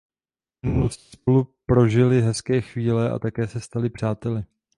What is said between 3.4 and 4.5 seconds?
se stali přáteli.